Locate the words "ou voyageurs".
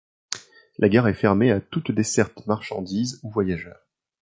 3.21-3.85